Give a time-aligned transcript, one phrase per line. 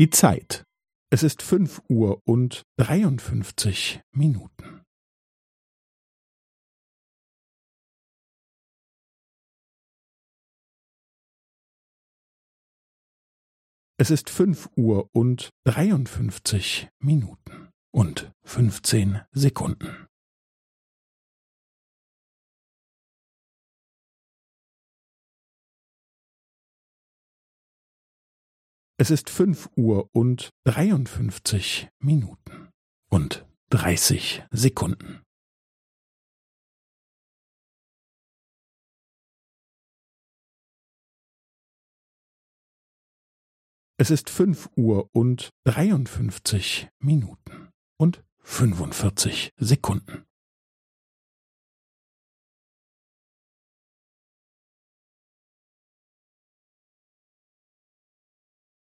[0.00, 0.64] Die Zeit.
[1.10, 4.82] Es ist fünf Uhr und dreiundfünfzig Minuten.
[13.98, 20.06] Es ist fünf Uhr und dreiundfünfzig Minuten und fünfzehn Sekunden.
[29.00, 32.68] Es ist fünf Uhr und dreiundfünfzig Minuten
[33.08, 35.22] und dreißig Sekunden.
[43.96, 50.26] Es ist fünf Uhr und dreiundfünfzig Minuten und fünfundvierzig Sekunden.